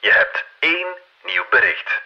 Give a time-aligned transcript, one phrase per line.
[0.00, 0.86] Je hebt één
[1.24, 2.02] nieuw bericht.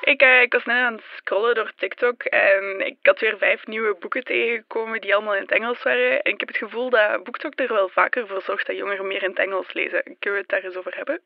[0.00, 3.66] Ik, uh, ik was net aan het scrollen door TikTok en ik had weer vijf
[3.66, 6.22] nieuwe boeken tegengekomen die allemaal in het Engels waren.
[6.22, 9.22] En ik heb het gevoel dat BookTok er wel vaker voor zorgt dat jongeren meer
[9.22, 10.02] in het Engels lezen.
[10.02, 11.20] Kunnen we het daar eens over hebben?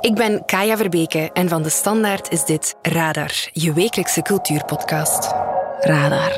[0.00, 5.32] Ik ben Kaya Verbeke en van De Standaard is dit Radar, je wekelijkse cultuurpodcast.
[5.80, 6.32] Radar.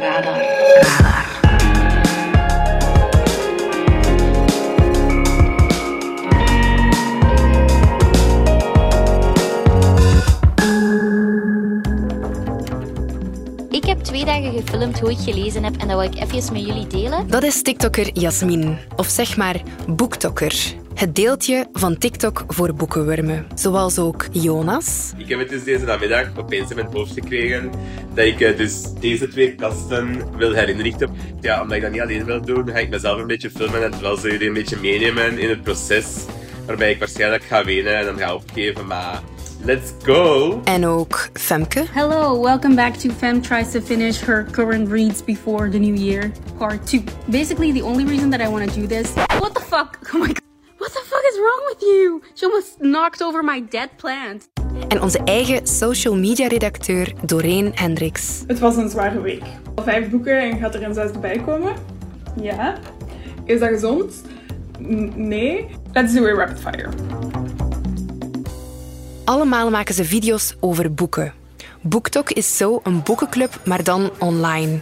[0.00, 0.42] Radar.
[0.80, 1.29] Radar.
[14.00, 16.86] Heb twee dagen gefilmd hoe ik gelezen heb en dat wil ik even met jullie
[16.86, 17.28] delen.
[17.28, 20.54] Dat is TikToker Jasmin, of zeg maar boektokker.
[20.94, 23.46] Het deeltje van TikTok voor boekenwormen.
[23.54, 25.12] Zoals ook Jonas.
[25.16, 27.70] Ik heb het dus deze namiddag opeens in mijn hoofd gekregen
[28.14, 31.10] dat ik eh, dus deze twee kasten wil herinrichten.
[31.40, 33.90] Ja, omdat ik dat niet alleen wil doen, ga ik mezelf een beetje filmen en
[33.90, 36.06] terwijl ze jullie een beetje meenemen in het proces
[36.66, 39.20] waarbij ik waarschijnlijk ga wenen en dan ga opgeven, maar
[39.64, 40.60] Let's go!
[40.64, 41.84] En ook Femke.
[41.92, 46.32] Hello, welcome back to Fem tries to finish her current reads before the new year,
[46.58, 47.02] part 2.
[47.26, 49.12] Basically, the only reason that I want to do this...
[49.14, 49.98] What the fuck?
[50.14, 50.40] Oh my god.
[50.78, 52.22] What the fuck is wrong with you?
[52.34, 54.48] She almost knocked over my dead plant.
[54.88, 58.42] En onze eigen social media redacteur Doreen Hendricks.
[58.46, 59.44] Het was een zware week.
[59.76, 61.74] Vijf boeken en gaat er een zesde bij komen?
[62.40, 62.78] Ja.
[63.44, 64.22] Is dat gezond?
[64.82, 65.66] N nee.
[65.92, 66.88] Let's do a rapid fire.
[69.24, 71.32] Allemaal maken ze video's over boeken.
[71.80, 74.80] BookTok is zo een boekenclub, maar dan online.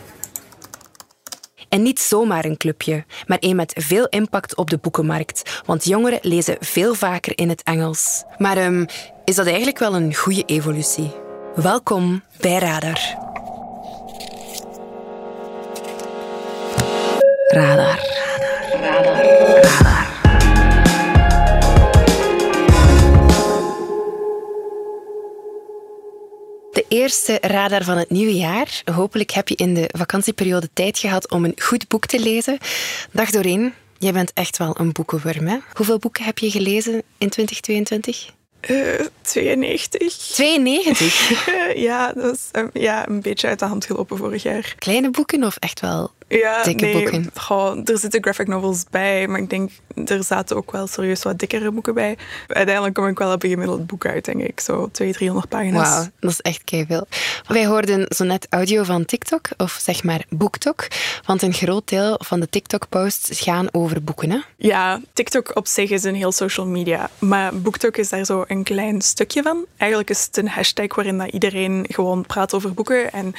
[1.69, 5.63] En niet zomaar een clubje, maar een met veel impact op de boekenmarkt.
[5.67, 8.25] Want jongeren lezen veel vaker in het Engels.
[8.39, 8.87] Maar um,
[9.25, 11.13] is dat eigenlijk wel een goede evolutie?
[11.55, 12.59] Welkom bij.
[12.59, 13.01] Radar.
[17.49, 17.99] Radar.
[18.81, 19.48] Radar.
[26.89, 28.83] Eerste radar van het nieuwe jaar.
[28.95, 32.59] Hopelijk heb je in de vakantieperiode tijd gehad om een goed boek te lezen.
[33.13, 35.47] Dag Doreen, jij bent echt wel een boekenworm.
[35.47, 35.59] Hè?
[35.73, 38.37] Hoeveel boeken heb je gelezen in 2022?
[38.71, 40.13] Uh, 92.
[40.13, 41.75] 92?
[41.77, 44.75] ja, dat is um, ja, een beetje uit de hand gelopen vorig jaar.
[44.79, 47.31] Kleine boeken of echt wel ja, dikke nee, boeken?
[47.35, 49.71] Goh, er zitten graphic novels bij, maar ik denk
[50.07, 52.19] er zaten ook wel serieus wat dikkere boeken bij.
[52.47, 54.61] Uiteindelijk kom ik wel op een gemiddeld boek uit, denk ik.
[54.61, 55.89] Zo 200, 300 pagina's.
[55.89, 57.07] Wauw, dat is echt veel.
[57.47, 60.87] Wij hoorden zo net audio van TikTok, of zeg maar BookTok.
[61.25, 64.39] Want een groot deel van de TikTok-posts gaan over boeken, hè?
[64.57, 67.11] Ja, TikTok op zich is een heel social media.
[67.19, 69.65] Maar BookTok is daar zo een klein stukje van.
[69.77, 73.13] Eigenlijk is het een hashtag waarin dat iedereen gewoon praat over boeken.
[73.13, 73.35] En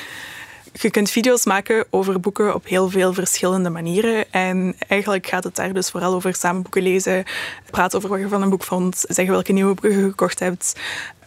[0.73, 4.31] je kunt video's maken over boeken op heel veel verschillende manieren.
[4.31, 7.23] En eigenlijk gaat het daar dus vooral over samen boeken lezen,
[7.71, 10.79] praten over wat je van een boek vond, zeggen welke nieuwe boeken je gekocht hebt,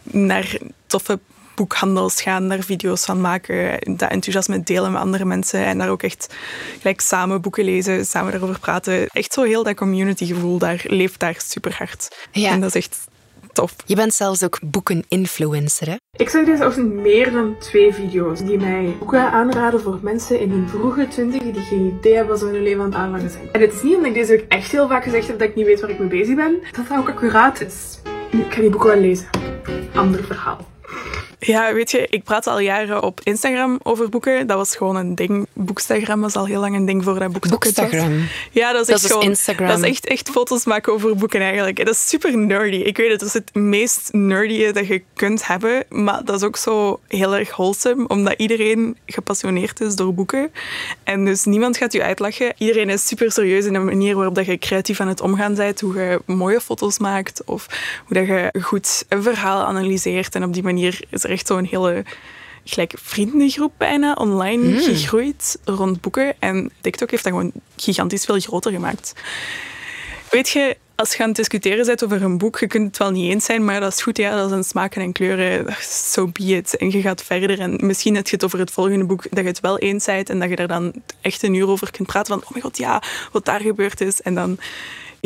[0.03, 1.19] naar toffe
[1.55, 6.03] boekhandels gaan, daar video's van maken, dat enthousiasme delen met andere mensen en daar ook
[6.03, 6.33] echt
[6.79, 9.07] gelijk samen boeken lezen, samen daarover praten.
[9.07, 12.27] Echt zo heel dat communitygevoel daar leeft daar super hard.
[12.31, 12.49] Ja.
[12.49, 13.07] En dat is echt
[13.53, 13.75] tof.
[13.85, 15.95] Je bent zelfs ook boeken-influencer, hè?
[16.17, 20.49] Ik zag deze ochtend meer dan twee video's die mij boeken aanraden voor mensen in
[20.49, 23.29] hun vroege twintigen die geen idee hebben wat ze in hun leven aan het aanvangen
[23.29, 23.51] zijn.
[23.51, 25.55] En het is niet omdat ik deze ook echt heel vaak gezegd heb dat ik
[25.55, 27.99] niet weet waar ik mee bezig ben, dat dat ook accuraat is.
[28.31, 29.27] Nu, ik ga die boeken wel lezen.
[29.93, 30.72] Ander verhaal.
[31.45, 34.47] Ja, weet je, ik praat al jaren op Instagram over boeken.
[34.47, 35.47] Dat was gewoon een ding.
[35.53, 37.73] Boekstagram was al heel lang een ding voor dat boekstokken.
[37.73, 38.27] Boekstagram.
[38.51, 39.23] Ja, dat is Dat echt is gewoon...
[39.23, 39.67] Instagram.
[39.67, 41.79] Dat is echt, echt foto's maken over boeken eigenlijk.
[41.79, 42.75] En dat is super nerdy.
[42.75, 45.83] Ik weet het, dat is het meest nerdy dat je kunt hebben.
[45.89, 50.51] Maar dat is ook zo heel erg wholesome, omdat iedereen gepassioneerd is door boeken.
[51.03, 52.53] En dus niemand gaat je uitlachen.
[52.57, 55.81] Iedereen is super serieus in de manier waarop dat je creatief aan het omgaan bent.
[55.81, 57.67] Hoe je mooie foto's maakt of
[58.05, 60.35] hoe dat je goed een verhaal analyseert.
[60.35, 62.03] En op die manier is er echt zo'n hele
[62.63, 66.35] gelijk vriendengroep bijna online gegroeid rond boeken.
[66.39, 69.13] En TikTok heeft dat gewoon gigantisch veel groter gemaakt.
[70.29, 73.11] Weet je, als je aan het discussiëren bent over een boek, je kunt het wel
[73.11, 76.43] niet eens zijn, maar dat is goed, ja, dat zijn smaken en kleuren, so be
[76.43, 76.77] it.
[76.77, 79.49] En je gaat verder en misschien heb je het over het volgende boek dat je
[79.49, 82.33] het wel eens bent en dat je daar dan echt een uur over kunt praten
[82.33, 84.21] van, oh mijn god, ja, wat daar gebeurd is.
[84.21, 84.57] En dan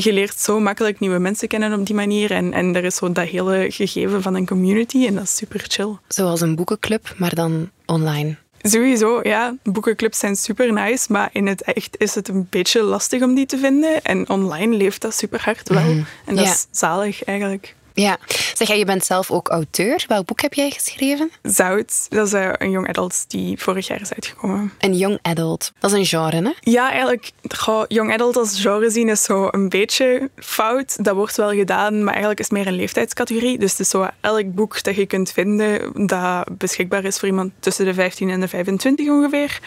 [0.03, 2.31] je leert zo makkelijk nieuwe mensen kennen op die manier.
[2.31, 5.65] En, en er is zo dat hele gegeven van een community en dat is super
[5.67, 5.95] chill.
[6.07, 8.35] Zoals een boekenclub, maar dan online.
[8.61, 9.55] Sowieso, ja.
[9.63, 13.45] Boekenclubs zijn super nice, maar in het echt is het een beetje lastig om die
[13.45, 14.01] te vinden.
[14.03, 15.79] En online leeft dat super hard wel.
[16.25, 16.51] En dat Ja.
[16.51, 17.75] is zalig eigenlijk.
[18.01, 18.17] Ja.
[18.53, 20.05] Zeg, jij, je bent zelf ook auteur.
[20.07, 21.31] Welk boek heb jij geschreven?
[21.43, 24.73] Zout, dat is eh, een young adult die vorig jaar is uitgekomen.
[24.79, 25.71] Een young adult.
[25.79, 26.71] Dat is een genre, hè?
[26.71, 31.03] Ja, eigenlijk, goh, young adult als genre zien is zo een beetje fout.
[31.03, 33.57] Dat wordt wel gedaan, maar eigenlijk is het meer een leeftijdscategorie.
[33.57, 37.51] Dus het is zo elk boek dat je kunt vinden dat beschikbaar is voor iemand
[37.59, 39.59] tussen de 15 en de 25 ongeveer.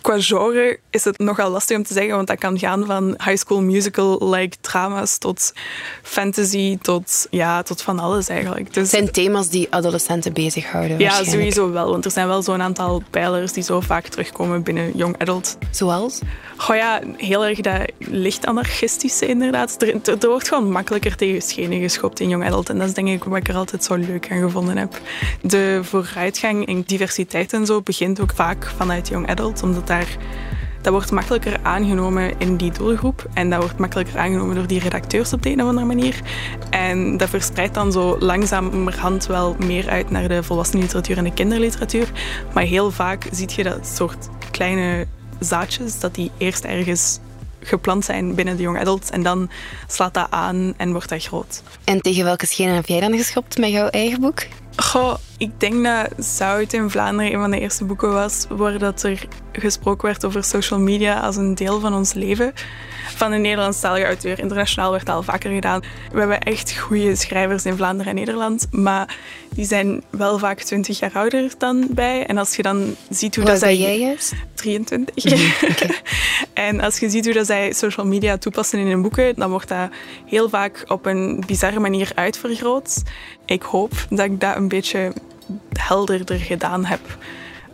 [0.00, 3.36] Qua genre is het nogal lastig om te zeggen, want dat kan gaan van high
[3.36, 5.52] school musical-like drama's tot
[6.02, 8.74] fantasy, tot, ja, tot van alles eigenlijk.
[8.74, 10.98] Dus, Het zijn thema's die adolescenten bezighouden.
[10.98, 14.96] ja, sowieso wel, want er zijn wel zo'n aantal pijlers die zo vaak terugkomen binnen
[14.96, 15.56] young adult.
[15.70, 16.18] Zoals?
[16.56, 19.82] Goh ja, heel erg dat licht anarchistische inderdaad.
[19.82, 22.68] Er, er, er wordt gewoon makkelijker tegen schenen geschopt in Young Adult.
[22.68, 25.00] En dat is denk ik wat ik er altijd zo leuk aan gevonden heb.
[25.42, 29.62] De vooruitgang in diversiteit en zo begint ook vaak vanuit Young Adult.
[29.62, 30.16] Omdat daar...
[30.80, 33.26] Dat wordt makkelijker aangenomen in die doelgroep.
[33.34, 36.20] En dat wordt makkelijker aangenomen door die redacteurs op de een of andere manier.
[36.70, 42.08] En dat verspreidt dan zo langzamerhand wel meer uit naar de volwassenenliteratuur en de kinderliteratuur.
[42.54, 45.06] Maar heel vaak zie je dat soort kleine
[45.38, 47.18] zaadjes, dat die eerst ergens
[47.60, 49.10] geplant zijn binnen de young adults.
[49.10, 49.50] En dan
[49.86, 51.62] slaat dat aan en wordt dat groot.
[51.84, 54.42] En tegen welke schenen heb jij dan geschopt met jouw eigen boek?
[54.76, 59.02] Goh, ik denk dat Zout in Vlaanderen een van de eerste boeken was waar dat
[59.02, 62.52] er gesproken werd over social media als een deel van ons leven.
[63.22, 64.38] Van een Nederlandstalige auteur.
[64.38, 65.80] Internationaal werd dat al vaker gedaan.
[66.12, 69.16] We hebben echt goede schrijvers in Vlaanderen en Nederland, maar
[69.54, 72.26] die zijn wel vaak 20 jaar ouder dan wij.
[72.26, 73.76] En als je dan ziet hoe dat zij...
[73.76, 74.32] jij juist?
[74.54, 75.24] 23.
[76.54, 79.68] en als je ziet hoe dat zij social media toepassen in hun boeken, dan wordt
[79.68, 79.90] dat
[80.26, 83.02] heel vaak op een bizarre manier uitvergroot.
[83.46, 85.12] Ik hoop dat ik dat een beetje
[85.72, 87.00] helderder gedaan heb.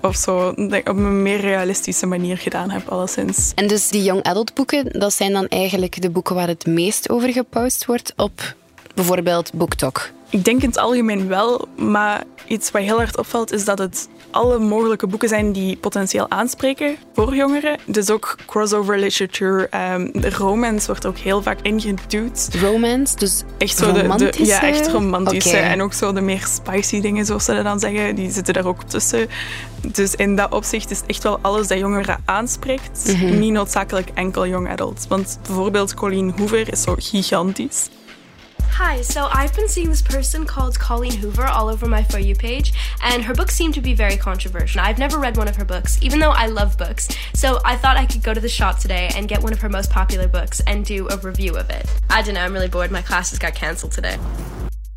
[0.03, 3.53] Of zo, op een meer realistische manier gedaan heb, alleszins.
[3.55, 7.11] En dus die young adult boeken, dat zijn dan eigenlijk de boeken waar het meest
[7.11, 8.55] over gepost wordt op
[8.95, 10.11] bijvoorbeeld BookTok.
[10.31, 14.09] Ik denk in het algemeen wel, maar iets wat heel hard opvalt is dat het
[14.31, 17.79] alle mogelijke boeken zijn die potentieel aanspreken voor jongeren.
[17.87, 22.49] Dus ook crossover literature, ehm, de romance wordt ook heel vaak ingeduwd.
[22.61, 24.45] Romance, dus Echt zo de, de, romantische?
[24.45, 25.57] ja, echt romantische.
[25.57, 28.67] En ook zo de meer spicy dingen, zoals ze dat dan zeggen, die zitten daar
[28.67, 29.29] ook tussen.
[29.93, 33.17] Dus in dat opzicht is echt wel alles dat jongeren aanspreekt.
[33.17, 33.39] Mhm.
[33.39, 35.07] Niet noodzakelijk enkel young adults.
[35.07, 37.89] Want bijvoorbeeld Colleen Hoover is zo gigantisch.
[38.81, 42.37] Hi, so I've been seeing this person called Colleen Hoover all over my For You
[42.37, 42.73] page,
[43.03, 44.83] and her books seem to be very controversial.
[44.83, 47.09] I've never read one of her books, even though I love books.
[47.35, 49.69] So I thought I could go to the shop today and get one of her
[49.69, 51.93] most popular books and do a review of it.
[52.09, 52.93] I don't know, I'm really bored.
[52.93, 54.17] My classes got cancelled today.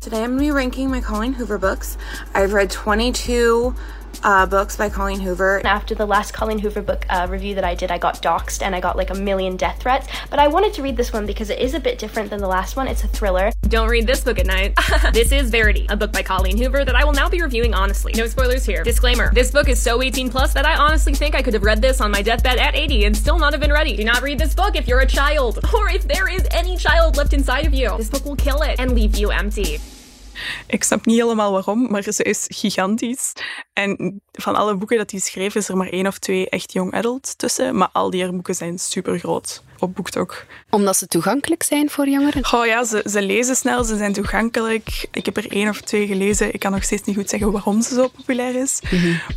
[0.00, 1.98] Today I'm going to be ranking my Colleen Hoover books.
[2.34, 3.74] I've read 22
[4.22, 5.60] uh, books by Colleen Hoover.
[5.64, 8.74] After the last Colleen Hoover book uh, review that I did, I got doxxed and
[8.74, 10.08] I got like a million death threats.
[10.30, 12.48] But I wanted to read this one because it is a bit different than the
[12.48, 12.88] last one.
[12.88, 13.50] It's a thriller.
[13.62, 14.74] Don't read this book at night.
[15.12, 18.12] this is Verity, a book by Colleen Hoover that I will now be reviewing honestly.
[18.16, 18.82] No spoilers here.
[18.82, 21.80] Disclaimer this book is so 18 plus that I honestly think I could have read
[21.80, 23.96] this on my deathbed at 80 and still not have been ready.
[23.96, 27.16] Do not read this book if you're a child, or if there is any child
[27.16, 27.96] left inside of you.
[27.96, 29.78] This book will kill it and leave you empty.
[30.66, 33.32] Ik snap niet helemaal waarom, maar ze is gigantisch.
[33.72, 36.94] En van alle boeken dat hij schreef, is er maar één of twee echt young
[36.94, 37.76] adult tussen.
[37.76, 40.44] Maar al die boeken zijn super groot op BookTok.
[40.70, 42.44] Omdat ze toegankelijk zijn voor jongeren?
[42.44, 45.06] Goh ja, ze, ze lezen snel, ze zijn toegankelijk.
[45.12, 46.54] Ik heb er één of twee gelezen.
[46.54, 48.80] Ik kan nog steeds niet goed zeggen waarom ze zo populair is.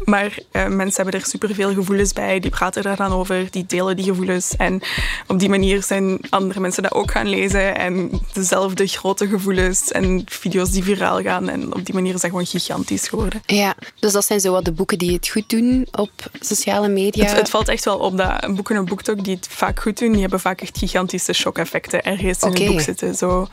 [0.04, 2.40] Maar eh, mensen hebben er superveel gevoelens bij.
[2.40, 4.56] Die praten er dan over, die delen die gevoelens.
[4.56, 4.82] En
[5.28, 7.76] op die manier zijn andere mensen dat ook gaan lezen.
[7.76, 11.50] En dezelfde grote gevoelens en video's die viraal gaan.
[11.50, 13.42] En op die manier is dat gewoon gigantisch geworden.
[13.46, 17.26] Ja, dus dat zijn zo wat de boeken die het goed doen op sociale media.
[17.26, 20.12] Het, het valt echt wel op dat boeken op BookTok die het vaak goed doen,
[20.12, 23.16] die hebben vaak echt gigantische shock-effecten ergens in het boek zitten.
[23.16, 23.48] Zo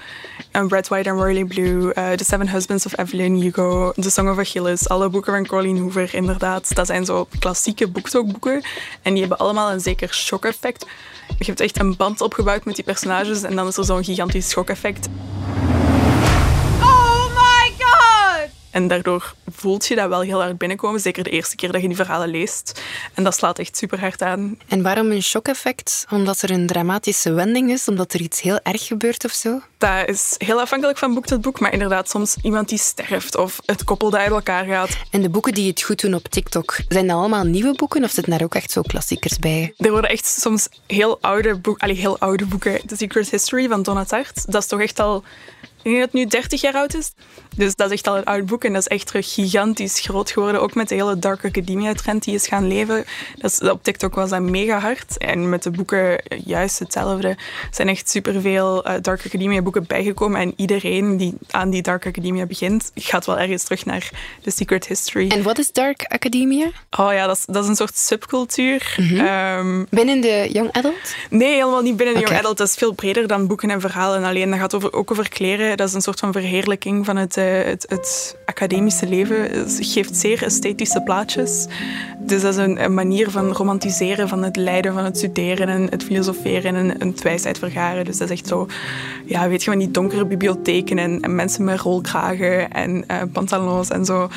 [0.52, 4.28] um, Red, White and Royally Blue, uh, The Seven Husbands of Evelyn Hugo, The Song
[4.28, 6.74] of Achilles, alle boeken van Colleen Hoover, inderdaad.
[6.74, 8.62] Dat zijn zo klassieke BookTok-boeken
[9.02, 10.86] en die hebben allemaal een zeker shock-effect.
[11.38, 14.50] Je hebt echt een band opgebouwd met die personages en dan is er zo'n gigantisch
[14.50, 15.08] shock-effect.
[16.80, 18.61] Oh my god!
[18.72, 21.86] En daardoor voelt je dat wel heel hard binnenkomen, zeker de eerste keer dat je
[21.86, 22.82] die verhalen leest.
[23.14, 24.58] En dat slaat echt super hard aan.
[24.68, 26.06] En waarom een shock-effect?
[26.10, 27.88] Omdat er een dramatische wending is?
[27.88, 29.60] Omdat er iets heel erg gebeurt of zo?
[29.78, 33.60] Dat is heel afhankelijk van boek tot boek, maar inderdaad soms iemand die sterft of
[33.64, 34.96] het koppel dat uit elkaar gaat.
[35.10, 38.10] En de boeken die het goed doen op TikTok, zijn dat allemaal nieuwe boeken of
[38.10, 39.74] zitten daar ook echt zo klassiekers bij?
[39.76, 42.86] Er worden echt soms heel oude, boek, allee, heel oude boeken.
[42.86, 45.24] The Secret History van Donna Tartt, dat is toch echt al
[45.82, 47.12] Ik denk dat het nu 30 jaar oud is.
[47.56, 50.30] Dus dat is echt al een oud boek en dat is echt terug gigantisch groot
[50.30, 50.60] geworden.
[50.60, 53.04] Ook met de hele Dark Academia-trend die is gaan leven.
[53.36, 55.18] Dat is, op TikTok was dat mega hard.
[55.18, 57.28] En met de boeken juist hetzelfde.
[57.28, 57.36] Er
[57.70, 60.40] zijn echt superveel uh, Dark Academia-boeken bijgekomen.
[60.40, 64.10] En iedereen die aan die Dark Academia begint, gaat wel ergens terug naar
[64.42, 65.28] The Secret History.
[65.28, 66.70] En wat is Dark Academia?
[66.98, 68.94] Oh ja, dat is, dat is een soort subcultuur.
[68.96, 69.86] Mm -hmm.
[69.90, 71.14] binnen de Young Adult?
[71.30, 72.58] Nee, helemaal niet binnen de Young Adult.
[72.58, 74.50] Dat is veel breder dan boeken en verhalen alleen.
[74.50, 75.71] Dat gaat over, ook over kleren.
[75.76, 79.42] Dat is een soort van verheerlijking van het, uh, het, het, academische leven.
[79.42, 81.66] Het geeft zeer esthetische plaatjes.
[82.18, 85.86] Dus dat is een, een, manier van romantiseren van het lijden, van het studeren en
[85.90, 88.04] het filosoferen en het wijsheid vergaren.
[88.04, 88.66] Dus dat is echt zo,
[89.24, 93.88] ja, weet je, van die donkere bibliotheken en, en mensen met rolkragen en uh, pantalons
[93.88, 94.28] en zo.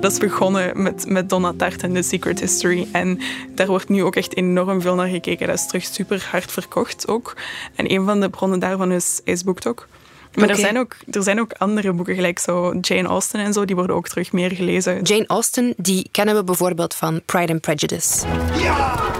[0.00, 2.88] Dat is begonnen met, met Donna Tart en The Secret History.
[2.92, 3.18] En
[3.54, 5.46] daar wordt nu ook echt enorm veel naar gekeken.
[5.46, 7.36] Dat is terug super hard verkocht ook.
[7.74, 9.86] En een van de bronnen daarvan is, is BookTok.
[10.34, 13.64] Maar er, zijn ook, er zijn ook andere boeken, gelijk zo Jane Austen en zo,
[13.64, 15.02] die worden ook terug meer gelezen.
[15.02, 18.26] Jane Austen, die kennen we bijvoorbeeld van Pride and Prejudice.
[18.56, 19.12] Ja!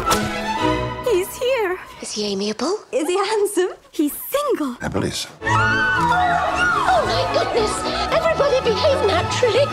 [1.04, 1.76] He's here.
[2.00, 2.78] Is he amiable?
[2.90, 3.74] Is he handsome?
[3.90, 4.86] He's single.
[4.86, 5.28] I believe so.
[5.40, 7.72] Oh my goodness!
[8.10, 9.66] Everybody behave naturally.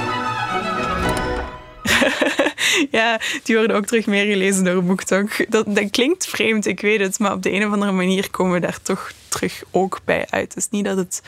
[2.99, 5.29] ja, die worden ook terug meer gelezen door BookTok.
[5.51, 8.53] Dat, dat klinkt vreemd, ik weet het, maar op de een of andere manier komen
[8.53, 10.53] we daar toch terug ook bij uit.
[10.53, 11.21] Het is niet dat het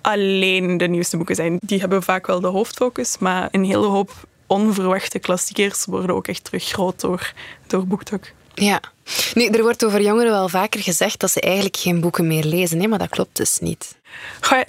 [0.00, 1.58] alleen de nieuwste boeken zijn.
[1.60, 4.12] Die hebben vaak wel de hoofdfocus, maar een hele hoop
[4.46, 7.32] onverwachte klassiekers worden ook echt terug groot door,
[7.66, 8.24] door BookTok.
[8.54, 8.80] Ja.
[9.34, 12.80] Nu, er wordt over jongeren wel vaker gezegd dat ze eigenlijk geen boeken meer lezen,
[12.80, 12.86] hè?
[12.86, 13.96] maar dat klopt dus niet.
[14.40, 14.60] Goh,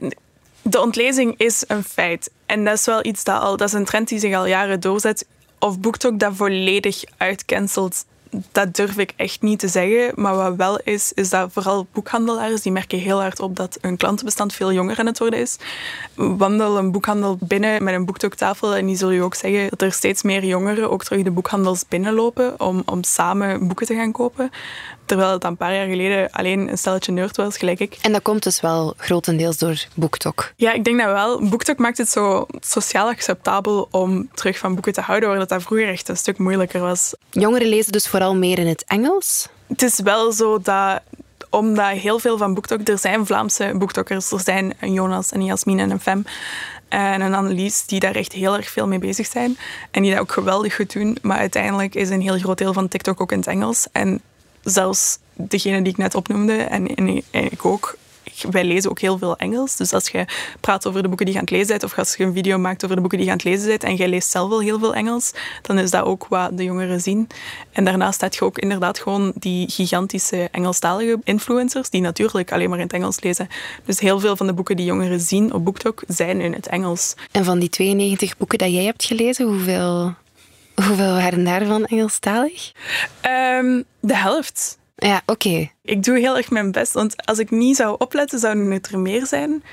[0.61, 2.31] de ontlezing is een feit.
[2.45, 4.79] En dat is wel iets dat al, dat is een trend die zich al jaren
[4.79, 5.25] doorzet.
[5.59, 8.05] Of BookTok dat volledig uitcancelt,
[8.51, 10.11] dat durf ik echt niet te zeggen.
[10.15, 13.97] Maar wat wel is, is dat vooral boekhandelaars die merken heel hard op dat hun
[13.97, 15.57] klantenbestand veel jonger aan het worden is.
[16.15, 19.91] Wandel een boekhandel binnen met een boektoktafel en die zul je ook zeggen dat er
[19.91, 24.51] steeds meer jongeren ook terug de boekhandels binnenlopen om, om samen boeken te gaan kopen.
[25.09, 27.97] Terwijl het een paar jaar geleden alleen een stelletje nerd was, gelijk ik.
[28.01, 30.53] En dat komt dus wel grotendeels door BookTok.
[30.55, 31.49] Ja, ik denk dat wel.
[31.49, 35.63] BookTok maakt het zo sociaal acceptabel om terug van boeken te houden, waar dat, dat
[35.63, 37.13] vroeger echt een stuk moeilijker was.
[37.29, 39.47] Jongeren lezen dus vooral meer in het Engels?
[39.67, 41.01] Het is wel zo dat
[41.49, 45.45] omdat heel veel van BookTok, er zijn Vlaamse boektokkers, er zijn een Jonas en een
[45.45, 46.25] Jasmin en een Fem
[46.89, 49.57] en een Annelies die daar echt heel erg veel mee bezig zijn
[49.91, 51.17] en die dat ook geweldig goed doen.
[51.21, 54.21] Maar uiteindelijk is een heel groot deel van TikTok ook in het Engels en
[54.69, 57.97] zelfs degene die ik net opnoemde en, en, ik ook,
[58.49, 59.75] wij lezen ook heel veel Engels.
[59.75, 60.25] Dus als je
[60.59, 62.57] praat over de boeken die je aan het lezen bent, of als je een video
[62.57, 64.59] maakt over de boeken die je aan het lezen bent, en jij leest zelf wel
[64.59, 67.27] heel veel Engels, dan is dat ook wat de jongeren zien.
[67.71, 72.79] En daarnaast staat je ook inderdaad gewoon die gigantische Engelstalige influencers, die natuurlijk alleen maar
[72.79, 73.47] in het Engels lezen.
[73.85, 77.13] Dus heel veel van de boeken die jongeren zien op BookTok zijn in het Engels.
[77.31, 80.13] En van die 92 boeken dat jij hebt gelezen, hoeveel
[80.85, 82.71] Hoeveel waren daarvan Engelstalig?
[83.61, 84.77] Um, de helft.
[84.95, 85.69] Ja, oké.
[85.81, 88.99] Ik doe heel erg mijn best, want als ik niet zou opletten, zouden het er
[88.99, 89.63] meer zijn.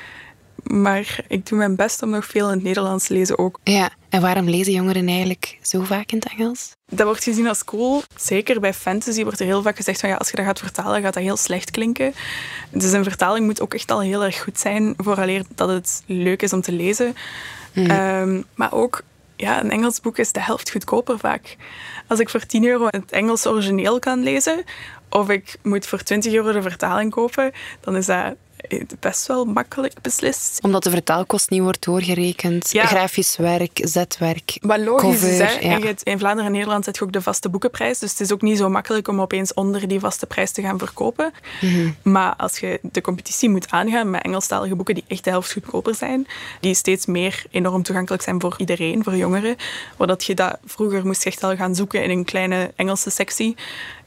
[0.63, 3.61] Maar ik doe mijn best om nog veel in het Nederlands te lezen ook.
[3.65, 6.75] Ja, en waarom lezen jongeren eigenlijk zo vaak in het Engels?
[6.87, 8.03] Dat wordt gezien als cool.
[8.17, 11.03] Zeker bij fantasy wordt er heel vaak gezegd van ja, als je dat gaat vertalen,
[11.03, 12.15] gaat dat heel slecht klinken.
[12.71, 16.43] Dus een vertaling moet ook echt al heel erg goed zijn, vooraleer dat het leuk
[16.43, 17.17] is om te lezen.
[17.75, 17.91] Mhm.
[17.91, 19.03] Ehm, maar ook
[19.37, 21.57] ja, een Engels boek is de helft goedkoper vaak.
[22.07, 24.65] Als ik voor 10 euro het Engels origineel kan lezen,
[25.11, 28.35] of ik moet voor 20 euro de vertaling kopen, dan is dat
[29.01, 30.59] best wel makkelijk beslist.
[30.63, 32.69] Omdat de vertaalkost niet wordt doorgerekend.
[32.69, 35.69] Grafisch werk, zetwerk, Wat logisch cover, is, hè?
[35.69, 35.81] Ja.
[35.81, 37.99] En in Vlaanderen en Nederland heb je ook de vaste boekenprijs.
[37.99, 40.79] Dus het is ook niet zo makkelijk om opeens onder die vaste prijs te gaan
[40.79, 41.33] verkopen.
[41.61, 41.91] Mhm.
[42.03, 45.95] Maar als je de competitie moet aangaan met Engelstalige boeken die echt de helft goedkoper
[45.95, 46.27] zijn,
[46.61, 49.57] die steeds meer enorm toegankelijk zijn voor iedereen, voor jongeren,
[49.97, 53.57] waar dat je dat vroeger moest echt al gaan zoeken in een kleine Engelse sectie.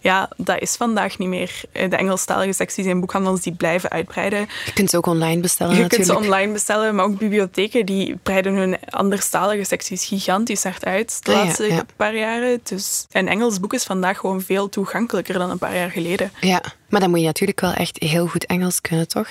[0.02, 1.62] Ja, dat is vandaag niet meer.
[1.72, 4.40] De Engelstalige secties in boekhandels die blijven uitbreiden.
[4.66, 6.10] Je kunt ze ook online bestellen Je natuurlijk.
[6.10, 11.26] kunt ze online bestellen, maar ook bibliotheken die breiden hun anderstalige secties gigantisch hard uit
[11.26, 11.86] de Ah, ja, laatste ja.
[11.96, 12.60] paar jaren.
[12.64, 16.32] Dus een Engels boek is vandaag gewoon veel toegankelijker dan een paar jaar geleden.
[16.42, 19.28] Ja, maar dan moet je natuurlijk wel echt heel goed Engels kunnen, toch?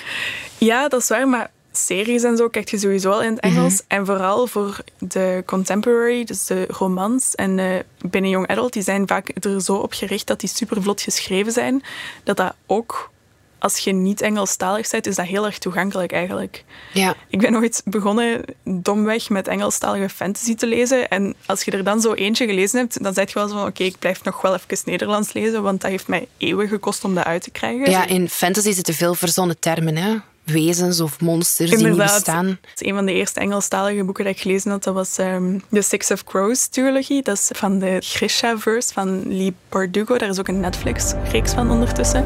[0.57, 3.73] Ja, dat is waar, maar series en zo kijk je sowieso al in het Engels.
[3.73, 3.81] Mhm.
[3.87, 9.31] En vooral voor de contemporary, dus de romans en binnen young adult, die zijn vaak
[9.39, 11.83] er zo op gericht dat die super vlot geschreven zijn,
[12.23, 13.11] dat dat ook,
[13.59, 16.63] als je niet Engelstalig bent, is dat heel erg toegankelijk eigenlijk.
[16.93, 17.15] Ja.
[17.27, 21.09] Ik ben ooit begonnen domweg met Engelstalige fantasy te lezen.
[21.09, 23.67] En als je er dan zo eentje gelezen hebt, dan zeg je wel zo van
[23.67, 27.15] oké, ik blijf nog wel even Nederlands lezen, want dat heeft mij eeuwen gekost om
[27.15, 27.89] dat uit te krijgen.
[27.89, 30.17] Ja, in fantasy zitten veel verzonnen termen, hè?
[30.49, 32.45] Wezens of monsters die niet bestaan.
[32.47, 34.83] Het is een van de eerste Engelstalige boeken dat ik gelezen had.
[34.83, 37.23] Dat was um, The Six of Crows trilogie.
[37.23, 40.17] Dat is van de Grisha-verse van Lee Bardugo.
[40.17, 42.25] Daar is ook een Netflix-reeks van ondertussen.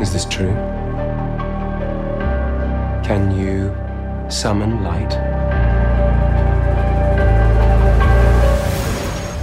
[0.00, 0.54] Is this true?
[3.02, 3.70] Can you
[4.28, 5.37] summon light?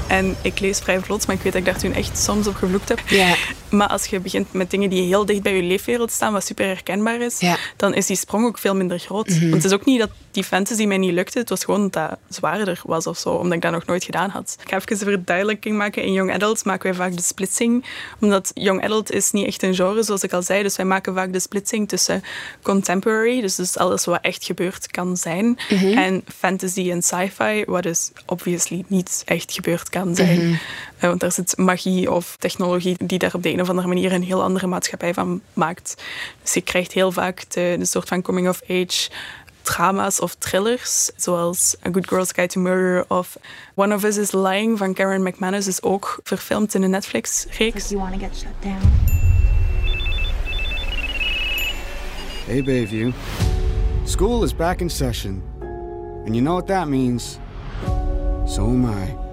[0.08, 2.56] En ik lees vrij vlot, maar ik weet dat ik daar toen echt soms op
[2.56, 3.00] gevloekt heb.
[3.08, 3.36] Ja.
[3.70, 6.66] Maar als je begint met dingen die heel dicht bij je leefwereld staan, wat super
[6.66, 7.58] herkenbaar is, Ja.
[7.76, 9.28] dan is die sprong ook veel minder groot.
[9.30, 9.40] Mhm.
[9.42, 11.40] Want het is ook niet dat die fantasy mij niet lukte.
[11.40, 14.30] Het was gewoon dat dat zwaarder was of zo, omdat ik dat nog nooit gedaan
[14.30, 14.58] had.
[14.64, 16.04] Ik ga even een verduidelijking maken.
[16.04, 17.86] In Young Adult maken wij vaak de splitsing.
[18.20, 20.64] Omdat Young Adult is niet echt een genre, zoals ik al zei.
[20.64, 22.24] Dus wij maken vaak de splitsing tussen
[22.62, 25.98] contemporary, dus, dus alles wat echt gebeurd kan zijn, Mhm.
[25.98, 30.48] en fantasy en sci-fi, wat dus obviously niet echt gebeurd kan zijn.
[30.48, 30.56] Mhm.
[30.98, 34.14] Eh, want daar zit magie of technologie die daar op de een of andere manier
[34.14, 36.04] een heel andere maatschappij van maakt.
[36.42, 39.10] Dus je krijgt heel vaak de, de soort van coming-of-age
[39.62, 43.38] drama's of thrillers, zoals A Good Girl's Guide to Murder of
[43.75, 47.90] One of Us is Lying van Karen McManus is ook verfilmd in een Netflix-reeks.
[52.46, 53.12] Hey, Bayview.
[54.04, 55.42] School is back in session.
[56.25, 57.40] And you know what that means?
[58.46, 59.25] So am I.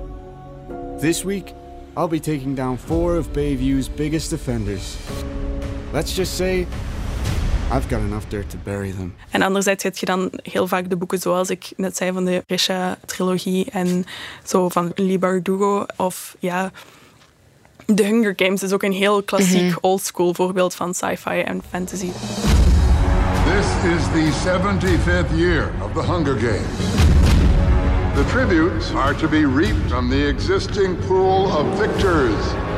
[1.02, 1.52] This week,
[1.97, 4.97] I'll be taking down four of Bayview's biggest offenders.
[5.92, 6.66] Let's just say,
[7.73, 9.14] I've got enough dirt to bury them.
[9.30, 12.42] En anderzijds heb je dan heel vaak de boeken zoals ik net zei van de
[12.47, 14.04] Risha-trilogie en
[14.44, 16.71] zo van Lee Bardugo of ja...
[17.94, 19.76] The Hunger Games is ook een heel klassiek Mhm.
[19.80, 22.11] oldschool voorbeeld van sci-fi en fantasy.
[23.44, 26.91] This is the 75th year of the Hunger Games.
[28.14, 32.72] The tributes are to be reaped from the existing pool of victors.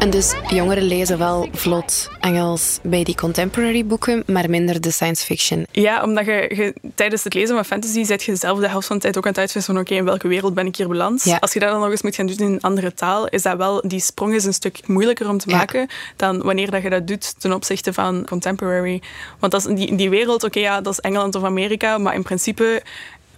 [0.00, 5.24] En dus jongeren lezen wel vlot Engels bij die contemporary boeken, maar minder de science
[5.24, 5.66] fiction.
[5.72, 8.96] Ja, omdat je, je tijdens het lezen van fantasy zet je zelf de helft van
[8.96, 11.24] de tijd ook aan het uitvissen van oké, in welke wereld ben ik hier beland.
[11.24, 11.36] Ja.
[11.40, 13.56] Als je dat dan nog eens moet gaan doen in een andere taal, is dat
[13.56, 15.56] wel, die sprong is een stuk moeilijker om te Ja.
[15.56, 19.02] maken dan wanneer dat je dat doet ten opzichte van contemporary.
[19.38, 22.22] Want dat is, die, die wereld, oké, ja, dat is Engeland of Amerika, maar in
[22.22, 22.82] principe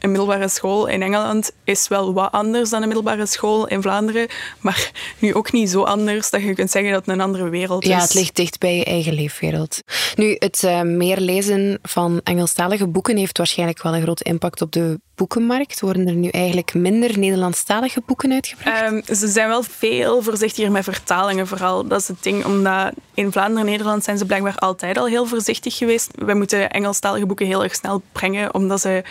[0.03, 4.29] een middelbare school in Engeland is wel wat anders dan een middelbare school in Vlaanderen,
[4.61, 7.83] maar nu ook niet zo anders dat je kunt zeggen dat het een andere wereld
[7.83, 7.89] is.
[7.89, 9.83] Ja, het ligt dicht bij je eigen leefwereld.
[10.15, 14.73] Nu, het eh, meer lezen van Engelstalige boeken heeft waarschijnlijk wel een grote impact op
[14.73, 15.81] de boekenmarkt.
[15.81, 18.81] Worden er nu eigenlijk minder Nederlandstalige boeken uitgebracht?
[18.81, 21.87] Ehm, ze zijn wel veel voorzichtiger met vertalingen vooral.
[21.87, 25.27] Dat is het ding, omdat in Vlaanderen en Nederland zijn ze blijkbaar altijd al heel
[25.27, 26.11] voorzichtig geweest.
[26.15, 29.03] Wij moeten Engelstalige boeken heel erg snel brengen, omdat ze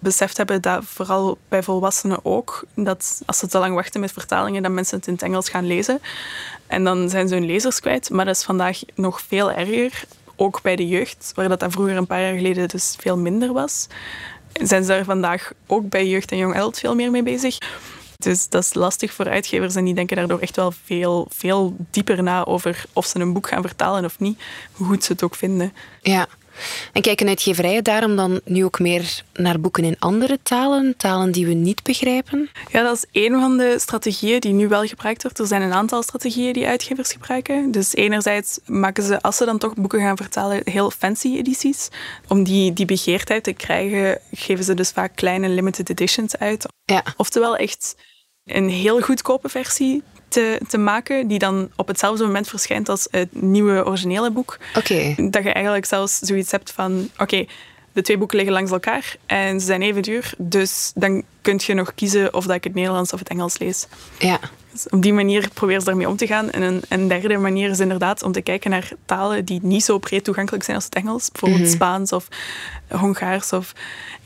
[0.00, 4.62] beseft hebben dat vooral bij volwassenen ook, dat als ze te lang wachten met vertalingen,
[4.62, 6.00] dat mensen het in het Engels gaan lezen.
[6.66, 8.10] En dan zijn ze hun lezers kwijt.
[8.10, 10.04] Maar dat is vandaag nog veel erger,
[10.36, 13.52] ook bij de jeugd, waar dat, dat vroeger een paar jaar geleden dus veel minder
[13.52, 13.86] was.
[14.52, 17.58] Zijn ze daar vandaag ook bij jeugd en jong veel meer mee bezig.
[18.18, 22.22] Dus dat is lastig voor uitgevers en die denken daardoor echt wel veel, veel dieper
[22.22, 25.34] na over of ze een boek gaan vertalen of niet, hoe goed ze het ook
[25.34, 25.72] vinden.
[26.02, 26.26] Ja.
[26.92, 31.46] En kijken uitgeverijen daarom dan nu ook meer naar boeken in andere talen, talen die
[31.46, 32.50] we niet begrijpen?
[32.70, 35.38] Ja, dat is een van de strategieën die nu wel gebruikt wordt.
[35.38, 37.70] Er zijn een aantal strategieën die uitgevers gebruiken.
[37.70, 41.88] Dus enerzijds maken ze, als ze dan toch boeken gaan vertalen, heel fancy edities.
[42.28, 46.66] Om die, die begeerdheid te krijgen, geven ze dus vaak kleine limited editions uit.
[46.84, 47.04] Ja.
[47.16, 47.96] Oftewel echt
[48.44, 53.42] een heel goedkope versie te, te maken, die dan op hetzelfde moment verschijnt als het
[53.42, 54.58] nieuwe originele boek.
[54.76, 55.14] Oké.
[55.16, 57.46] Dat je eigenlijk zelfs zoiets hebt van, oké,
[57.92, 61.74] de twee boeken liggen langs elkaar en ze zijn even duur, dus dan kun je
[61.74, 63.86] nog kiezen of dat ik het Nederlands of het Engels lees.
[64.18, 64.40] Ja.
[64.72, 66.50] Dus op die manier probeer ze daarmee om te gaan.
[66.50, 69.98] En een, een derde manier is inderdaad om te kijken naar talen die niet zo
[69.98, 71.30] breed toegankelijk zijn als het Engels.
[71.32, 71.72] Bijvoorbeeld Mhm.
[71.72, 72.28] Spaans of
[72.88, 73.52] Hongaars.
[73.52, 73.72] Of...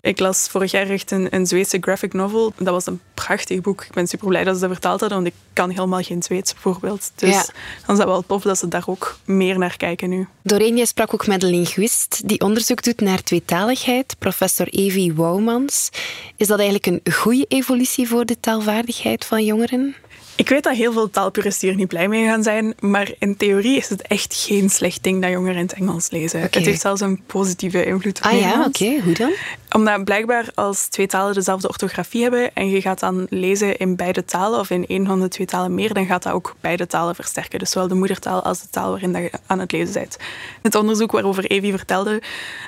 [0.01, 2.53] Ik las vorig jaar echt een, een Zweedse graphic novel.
[2.57, 3.85] Dat was een prachtig boek.
[3.85, 6.53] Ik ben super blij dat ze dat vertaald hadden, want ik kan helemaal geen Zweeds
[6.53, 7.11] bijvoorbeeld.
[7.15, 7.45] Dus Ja.
[7.87, 10.27] dan is dat wel tof dat ze daar ook meer naar kijken nu.
[10.43, 15.89] Doreen, jij sprak ook met een linguist die onderzoek doet naar tweetaligheid, professor Evie Woumans.
[16.37, 19.95] Is dat eigenlijk een goede evolutie voor de taalvaardigheid van jongeren?
[20.37, 23.77] Ik weet dat heel veel taalpuristen hier niet blij mee gaan zijn, maar in theorie
[23.77, 26.41] is het echt geen slecht ding dat jongeren in het Engels lezen.
[26.41, 29.01] Het heeft zelfs een positieve invloed op Ah ja, oké.
[29.05, 29.33] Hoe dan?
[29.75, 34.25] Omdat blijkbaar als twee talen dezelfde orthografie hebben en je gaat dan lezen in beide
[34.25, 37.15] talen of in één van de twee talen meer, dan gaat dat ook beide talen
[37.15, 37.59] versterken.
[37.59, 40.17] Dus zowel de moedertaal als de taal waarin dat je aan het lezen bent.
[40.63, 42.23] Het onderzoek waarover Evie vertelde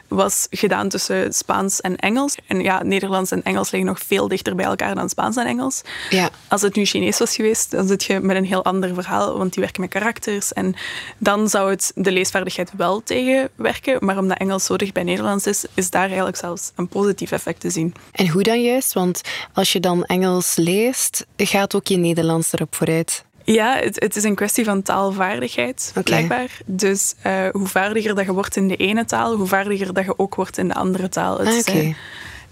[0.09, 2.35] was gedaan tussen Spaans en Engels.
[2.47, 5.83] En ja, Nederlands en Engels liggen nog veel dichter bij elkaar dan Spaans en Engels.
[6.11, 6.31] Ja.
[6.49, 9.53] Als het nu Chinees was geweest, dan zit je met een heel ander verhaal, want
[9.53, 10.53] die werken met karakters.
[10.53, 10.75] En
[11.19, 14.05] dan zou het de leesvaardigheid wel tegenwerken.
[14.05, 17.61] Maar omdat Engels zo dicht bij Nederlands is, is daar eigenlijk zelfs een positief effect
[17.61, 17.95] te zien.
[18.13, 18.93] En hoe dan juist?
[18.93, 19.21] Want
[19.53, 23.25] als je dan Engels leest, gaat ook je Nederlands erop vooruit.
[23.45, 26.59] Ja, het, het is een kwestie van taalvaardigheid, blijkbaar.
[26.67, 30.19] Dus uh, hoe vaardiger dat je wordt in de ene taal, hoe vaardiger dat je
[30.19, 31.41] ook wordt in de andere taal.
[31.41, 31.71] Ah, oké.
[31.71, 31.95] eh,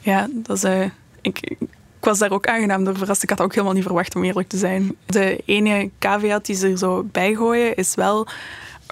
[0.00, 0.64] ja, dat is...
[0.64, 0.84] eh,
[1.20, 1.58] ik, ik
[2.00, 3.22] was daar ook aangenaam door verrast.
[3.22, 4.96] Ik had dat ook helemaal niet verwacht, om eerlijk te zijn.
[5.06, 8.26] De ene caveat die ze er zo bij gooien, is wel...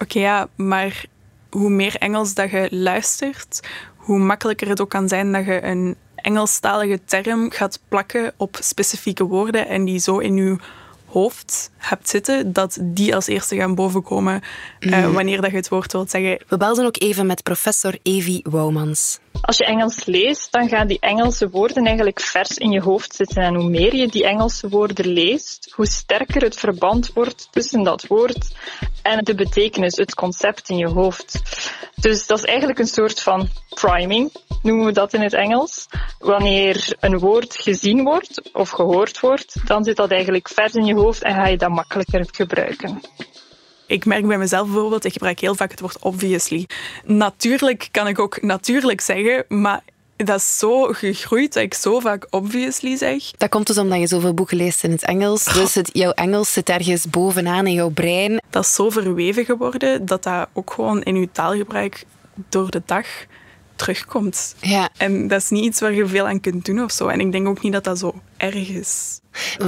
[0.01, 1.05] Oké, ja, maar
[1.49, 3.59] hoe meer Engels dat je luistert,
[4.03, 9.23] hoe makkelijker het ook kan zijn dat je een Engelstalige term gaat plakken op specifieke
[9.23, 10.57] woorden en die zo in je
[11.05, 14.41] hoofd hebt zitten, dat die als eerste gaan bovenkomen
[14.79, 15.11] eh, Mhm.
[15.11, 16.39] wanneer dat je het woord wilt zeggen.
[16.47, 19.19] We belden ook even met professor Evie Woumans.
[19.41, 23.43] Als je Engels leest, dan gaan die Engelse woorden eigenlijk vers in je hoofd zitten.
[23.43, 28.07] En hoe meer je die Engelse woorden leest, hoe sterker het verband wordt tussen dat
[28.07, 28.55] woord
[29.01, 31.41] en de betekenis, het concept in je hoofd.
[31.95, 35.87] Dus dat is eigenlijk een soort van priming, noemen we dat in het Engels.
[36.19, 40.93] Wanneer een woord gezien wordt of gehoord wordt, dan zit dat eigenlijk vers in je
[40.95, 43.01] hoofd en ga je dat makkelijker gebruiken.
[43.87, 46.67] Ik merk bij mezelf bijvoorbeeld, ik gebruik heel vaak het woord obviously.
[47.05, 49.81] Natuurlijk kan ik ook natuurlijk zeggen, maar
[50.15, 53.31] dat is zo gegroeid dat ik zo vaak obviously zeg.
[53.31, 55.43] Dat komt dus omdat je zoveel boeken leest in het Engels.
[55.53, 58.41] Dus het, jouw Engels zit ergens bovenaan in jouw brein.
[58.49, 62.05] Dat is zo verweven geworden dat dat ook gewoon in je taalgebruik
[62.49, 63.05] door de dag
[63.75, 64.55] terugkomt.
[64.59, 64.89] Ja.
[64.97, 67.07] En dat is niet iets waar je veel aan kunt doen of zo.
[67.07, 69.19] En ik denk ook niet dat dat zo erg is.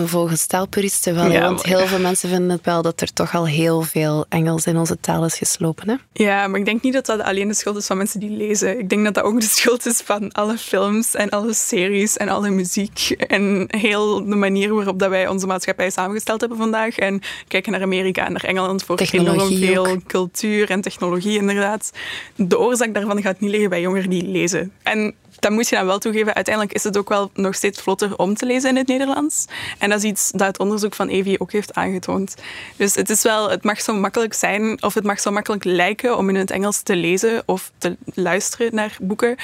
[0.06, 3.36] Volgens taalpuristen wel, Ja, want maar- heel veel mensen vinden het wel dat er toch
[3.36, 5.90] al heel veel Engels in onze taal is geslopen.
[5.90, 5.96] Hè?
[6.14, 8.80] Ja, maar ik denk niet dat dat alleen de schuld is van mensen die lezen.
[8.80, 12.30] Ik denk dat dat ook de schuld is van alle films en alle series en
[12.30, 13.10] alle muziek.
[13.10, 16.98] En heel de manier waarop dat wij onze maatschappij samengesteld hebben vandaag.
[16.98, 20.04] En kijken naar Amerika en naar Engeland voor enorm Technologie veel ook.
[20.08, 21.92] cultuur en technologie inderdaad.
[22.36, 24.72] De oorzaak daarvan gaat niet liggen bij jongeren die lezen.
[24.84, 26.34] En dat moet je dan wel toegeven.
[26.34, 29.46] Uiteindelijk is het ook wel nog steeds vlotter om te lezen in het Nederlands.
[29.78, 32.36] En dat is iets dat het onderzoek van Evie ook heeft aangetoond.
[32.78, 36.18] Dus het is wel, het mag zo makkelijk zijn, of het mag zo makkelijk lijken
[36.18, 39.36] om in het Engels te lezen of te luisteren naar boeken.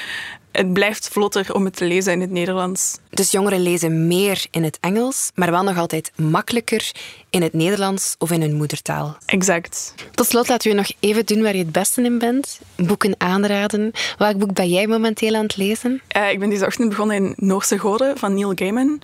[0.52, 2.98] Het blijft vlotter om het te lezen in het Nederlands.
[3.10, 6.92] Dus jongeren lezen meer in het Engels, maar wel nog altijd makkelijker
[7.30, 9.18] in het Nederlands of in hun moedertaal.
[9.26, 9.94] Exact.
[10.12, 12.60] Tot slot laten we nog even doen waar je het beste in bent.
[12.76, 13.92] Boeken aanraden.
[14.18, 16.02] Welk boek ben jij momenteel aan het lezen?
[16.08, 19.02] Eh, ik ben deze ochtend begonnen in Noorse Goden van Neil Gaiman.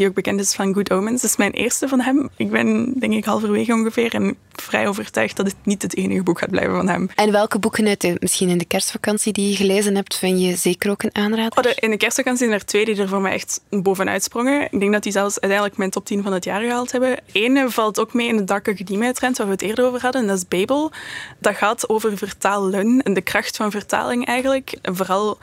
[0.00, 1.22] Die ook bekend is van Good Omens.
[1.22, 2.28] Dat is mijn eerste van hem.
[2.36, 4.14] Ik ben denk ik halverwege ongeveer.
[4.14, 7.08] En vrij overtuigd dat het niet het enige boek gaat blijven van hem.
[7.14, 10.56] En welke boeken uit de, misschien in de kerstvakantie die je gelezen hebt, vind je
[10.56, 11.66] zeker ook een aanrader?
[11.66, 14.68] Oh, in de kerstvakantie zijn er twee die er voor mij echt bovenuit sprongen.
[14.70, 17.18] Ik denk dat die zelfs uiteindelijk mijn top 10 van het jaar gehaald hebben.
[17.32, 20.20] Eén valt ook mee in de Dark Academia trend waar we het eerder over hadden.
[20.20, 20.92] En dat is Babel.
[21.38, 24.74] Dat gaat over vertalen en de kracht van vertaling eigenlijk.
[24.82, 25.38] En vooral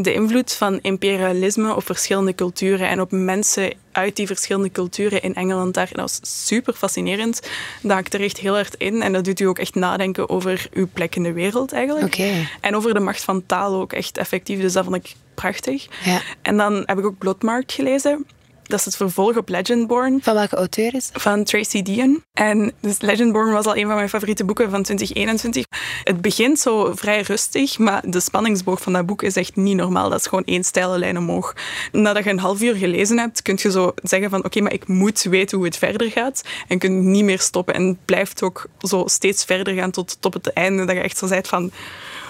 [0.00, 5.34] de invloed van imperialisme op verschillende culturen en op mensen uit die verschillende culturen in
[5.34, 5.88] Engeland daar.
[5.92, 7.40] Dat was super fascinerend.
[7.82, 10.68] Dat haakt er echt heel hard in en dat doet u ook echt nadenken over
[10.72, 12.14] uw plek in de wereld eigenlijk.
[12.60, 14.60] En over de macht van taal ook echt effectief.
[14.60, 15.86] Dus dat vond ik prachtig.
[16.04, 16.20] Ja.
[16.42, 18.26] En dan heb ik ook Bloodmarked gelezen.
[18.68, 20.22] Dat is het vervolg op Legendborn.
[20.22, 21.22] Van welke auteur is het?
[21.22, 22.24] Van Tracy Dean.
[22.32, 25.64] En dus Legendborn was al een van mijn favoriete boeken van 2021.
[26.04, 30.10] Het begint zo vrij rustig, maar de spanningsboog van dat boek is echt niet normaal.
[30.10, 31.54] Dat is gewoon één steile lijn omhoog.
[31.92, 34.88] Nadat je een half uur gelezen hebt, kun je zo zeggen van oké, maar ik
[34.88, 36.42] moet weten hoe het verder gaat.
[36.66, 37.74] En kun niet meer stoppen.
[37.74, 40.84] En het blijft ook zo steeds verder gaan tot, tot het einde.
[40.84, 41.70] Dat je echt zo zegt van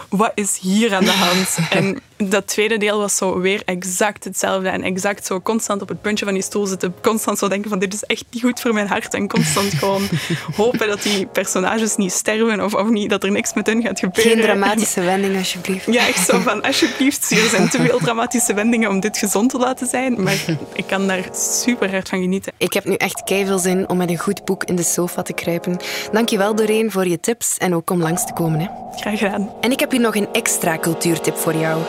[0.09, 1.59] wat is hier aan de hand?
[1.71, 4.69] En dat tweede deel was zo weer exact hetzelfde.
[4.69, 6.95] En exact zo constant op het puntje van je stoel zitten.
[7.03, 9.15] Constant zo denken van dit is echt niet goed voor mijn hart.
[9.15, 10.09] En constant gewoon
[10.57, 12.65] hopen dat die personages niet sterven.
[12.65, 14.33] Of, of niet, dat er niks met hun gaat gebeuren.
[14.33, 15.87] Geen dramatische wending, alsjeblieft.
[15.87, 17.31] Ja, echt zo van alsjeblieft.
[17.31, 20.23] Er zijn te veel dramatische wendingen om dit gezond te laten zijn.
[20.23, 20.45] Maar
[20.75, 22.53] ik kan daar super hard van genieten.
[22.57, 25.33] Ik heb nu echt veel zin om met een goed boek in de sofa te
[25.33, 25.77] kruipen.
[26.13, 28.61] Dankjewel Doreen voor je tips en ook om langs te komen.
[28.61, 28.67] Hè.
[28.97, 29.51] Graag gedaan.
[29.61, 31.83] En ik heb hier nog een extra cultuurtip voor jou.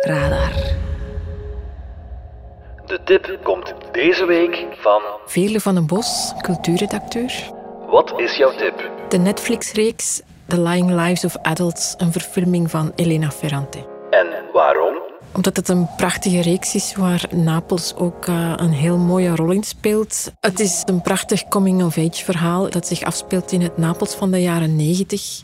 [0.00, 0.52] Radar.
[2.86, 5.02] De tip komt deze week van...
[5.26, 7.32] Veerle van den Bos, cultuurredacteur.
[7.86, 8.90] Wat is jouw tip?
[9.08, 13.78] De Netflix-reeks The Lying Lives of Adults, een verfilming van Elena Ferrante.
[14.10, 14.94] En waarom?
[15.32, 19.62] Omdat het een prachtige reeks is waar Napels ook uh, een heel mooie rol in
[19.62, 20.32] speelt.
[20.40, 24.76] Het is een prachtig coming-of-age verhaal dat zich afspeelt in het Napels van de jaren
[24.76, 25.40] 90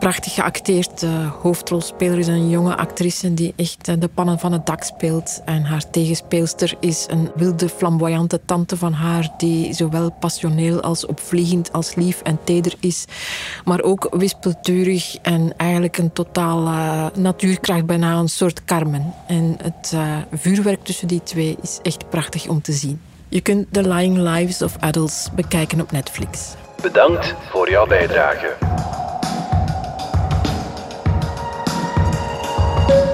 [0.00, 1.00] prachtig geacteerd.
[1.00, 5.40] De hoofdrolspeler is een jonge actrice die echt eh, de pannen van het dak speelt.
[5.44, 11.72] En haar tegenspeelster is een wilde, flamboyante tante van haar die zowel passioneel als opvliegend
[11.72, 13.04] als lief en teder is.
[13.64, 19.14] Maar ook wispelturig en eigenlijk een totaal uh, natuurkracht, bijna een soort Carmen.
[19.26, 19.96] En het
[20.32, 23.00] vuurwerk tussen die twee is echt prachtig om te zien.
[23.28, 26.54] Je kunt The Lying Lives of Adults bekijken op Netflix.
[26.82, 28.99] Bedankt voor jouw bijdrage.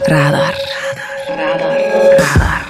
[0.06, 0.54] Radar.
[1.28, 1.78] Radar.
[2.16, 2.64] Radar.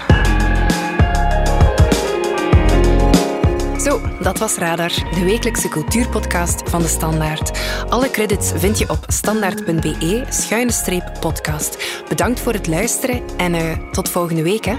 [3.81, 7.59] Zo, dat was Radar, de wekelijkse cultuurpodcast van de Standaard.
[7.89, 12.03] Alle credits vind je op standaard.be-podcast.
[12.09, 14.65] Bedankt voor het luisteren en uh, tot volgende week.
[14.65, 14.77] Hè.